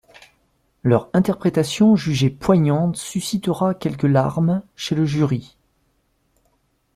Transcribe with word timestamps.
Leur 0.81 1.11
interprétation 1.13 1.95
jugée 1.95 2.31
poignante 2.31 2.95
suscitera 2.95 3.75
quelques 3.75 4.01
larmes 4.01 4.63
chez 4.75 4.95
le 4.95 5.05
jury. 5.05 5.55